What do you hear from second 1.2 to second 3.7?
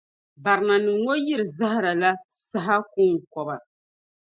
yiri zahara la saha kɔŋkɔba.